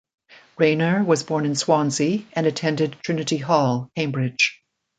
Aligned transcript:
Raynor 0.57 1.03
was 1.03 1.21
born 1.21 1.45
in 1.45 1.53
Swansea 1.53 2.23
and 2.33 2.47
attended 2.47 2.95
Trinity 3.03 3.37
Hall, 3.37 3.91
Cambridge. 3.95 4.63